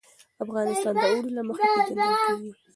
[0.43, 2.49] افغانستان د اوړي له مخې پېژندل کېږي.